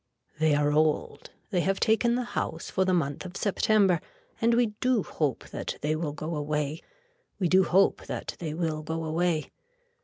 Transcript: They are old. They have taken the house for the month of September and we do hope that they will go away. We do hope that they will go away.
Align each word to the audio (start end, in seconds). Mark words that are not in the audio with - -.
They 0.39 0.55
are 0.55 0.71
old. 0.71 1.29
They 1.51 1.61
have 1.61 1.79
taken 1.79 2.15
the 2.15 2.23
house 2.23 2.71
for 2.71 2.85
the 2.85 2.91
month 2.95 3.23
of 3.23 3.37
September 3.37 4.01
and 4.41 4.55
we 4.55 4.73
do 4.81 5.03
hope 5.03 5.49
that 5.49 5.77
they 5.81 5.95
will 5.95 6.13
go 6.13 6.35
away. 6.35 6.81
We 7.37 7.47
do 7.47 7.63
hope 7.63 8.07
that 8.07 8.35
they 8.39 8.55
will 8.55 8.81
go 8.81 9.03
away. 9.03 9.51